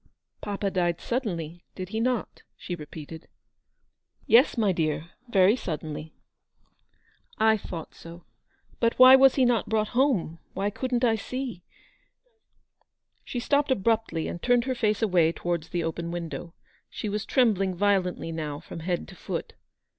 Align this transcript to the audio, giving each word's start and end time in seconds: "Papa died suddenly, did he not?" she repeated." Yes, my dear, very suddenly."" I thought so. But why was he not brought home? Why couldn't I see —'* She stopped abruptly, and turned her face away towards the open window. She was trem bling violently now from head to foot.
"Papa 0.41 0.71
died 0.71 0.99
suddenly, 0.99 1.63
did 1.75 1.89
he 1.89 1.99
not?" 1.99 2.41
she 2.57 2.73
repeated." 2.73 3.27
Yes, 4.35 4.57
my 4.57 4.71
dear, 4.71 5.11
very 5.29 5.55
suddenly."" 5.55 6.15
I 7.37 7.55
thought 7.55 7.93
so. 7.93 8.25
But 8.79 8.97
why 8.97 9.15
was 9.15 9.35
he 9.35 9.45
not 9.45 9.69
brought 9.69 9.89
home? 9.89 10.39
Why 10.55 10.71
couldn't 10.71 11.03
I 11.03 11.13
see 11.17 11.61
—'* 12.75 13.23
She 13.23 13.39
stopped 13.39 13.69
abruptly, 13.69 14.27
and 14.27 14.41
turned 14.41 14.63
her 14.65 14.73
face 14.73 15.03
away 15.03 15.31
towards 15.33 15.69
the 15.69 15.83
open 15.83 16.09
window. 16.09 16.55
She 16.89 17.07
was 17.07 17.23
trem 17.23 17.53
bling 17.53 17.75
violently 17.75 18.31
now 18.31 18.59
from 18.59 18.79
head 18.79 19.07
to 19.09 19.15
foot. 19.15 19.53